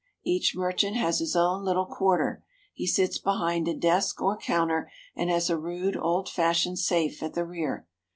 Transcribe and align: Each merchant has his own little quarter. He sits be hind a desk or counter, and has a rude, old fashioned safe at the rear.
Each 0.23 0.55
merchant 0.55 0.97
has 0.97 1.19
his 1.19 1.35
own 1.35 1.63
little 1.63 1.85
quarter. 1.85 2.43
He 2.73 2.87
sits 2.87 3.19
be 3.19 3.29
hind 3.29 3.67
a 3.67 3.75
desk 3.75 4.19
or 4.19 4.35
counter, 4.35 4.89
and 5.15 5.29
has 5.29 5.47
a 5.51 5.59
rude, 5.59 5.95
old 5.95 6.27
fashioned 6.27 6.79
safe 6.79 7.21
at 7.21 7.35
the 7.35 7.45
rear. 7.45 7.85